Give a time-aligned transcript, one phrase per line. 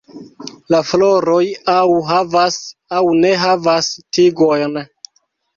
[0.75, 1.43] La floroj
[1.75, 2.59] aŭ havas
[3.01, 4.79] aŭ ne havas tigojn.